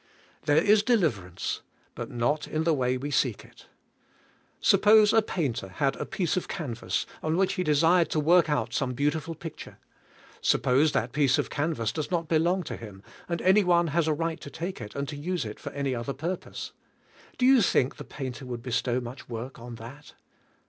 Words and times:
There 0.45 0.57
is 0.57 0.81
deliverance, 0.81 1.61
but 1.93 2.09
not 2.09 2.47
in 2.47 2.63
the 2.63 2.73
way 2.73 2.97
we 2.97 3.11
seek 3.11 3.45
it. 3.45 3.67
Suppose 4.59 5.13
a 5.13 5.21
painter 5.21 5.67
had 5.67 5.95
a 5.95 6.07
piece 6.07 6.35
of 6.35 6.47
canvas, 6.47 7.05
on 7.21 7.37
which 7.37 7.53
he 7.53 7.63
desired 7.63 8.09
to 8.09 8.19
work 8.19 8.49
out 8.49 8.73
some 8.73 8.93
beautiful 8.95 9.35
picture. 9.35 9.77
Suppose 10.41 10.93
that 10.93 11.11
piece 11.11 11.37
of 11.37 11.51
canvas 11.51 11.91
does 11.91 12.09
not 12.09 12.27
belong 12.27 12.63
to 12.63 12.77
him, 12.77 13.03
and 13.29 13.43
any 13.43 13.63
one 13.63 13.89
has 13.89 14.07
a 14.07 14.13
right 14.15 14.41
to 14.41 14.49
take 14.49 14.81
it 14.81 14.95
and 14.95 15.07
to 15.07 15.15
use 15.15 15.45
it 15.45 15.59
for 15.59 15.71
any 15.73 15.93
other 15.93 16.13
purpose; 16.13 16.71
do 17.37 17.45
you 17.45 17.61
think 17.61 17.97
the 17.97 18.03
painter 18.03 18.43
would 18.47 18.63
bestow 18.63 18.99
much 18.99 19.29
work 19.29 19.59
on 19.59 19.75
that? 19.75 20.15